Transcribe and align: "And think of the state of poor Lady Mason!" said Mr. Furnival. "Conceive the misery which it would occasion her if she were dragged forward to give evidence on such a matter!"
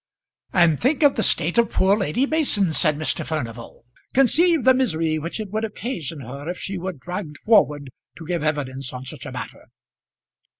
"And 0.51 0.81
think 0.81 1.03
of 1.03 1.13
the 1.13 1.21
state 1.21 1.59
of 1.59 1.69
poor 1.69 1.95
Lady 1.95 2.25
Mason!" 2.25 2.73
said 2.73 2.97
Mr. 2.97 3.23
Furnival. 3.23 3.85
"Conceive 4.15 4.63
the 4.63 4.73
misery 4.73 5.19
which 5.19 5.39
it 5.39 5.51
would 5.51 5.63
occasion 5.63 6.21
her 6.21 6.49
if 6.49 6.57
she 6.57 6.75
were 6.75 6.93
dragged 6.93 7.37
forward 7.45 7.91
to 8.17 8.25
give 8.25 8.41
evidence 8.41 8.93
on 8.93 9.05
such 9.05 9.27
a 9.27 9.31
matter!" 9.31 9.67